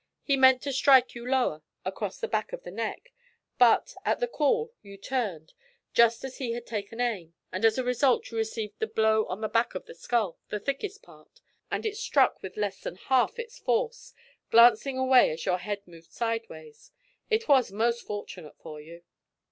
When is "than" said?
12.79-12.95